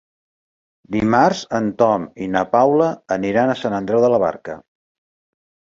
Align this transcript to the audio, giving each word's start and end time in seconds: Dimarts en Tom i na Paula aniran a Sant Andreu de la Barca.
Dimarts 0.95 1.43
en 1.59 1.69
Tom 1.83 2.09
i 2.27 2.31
na 2.37 2.43
Paula 2.57 2.89
aniran 3.19 3.53
a 3.55 3.61
Sant 3.63 3.79
Andreu 3.83 4.05
de 4.07 4.13
la 4.17 4.23
Barca. 4.29 4.59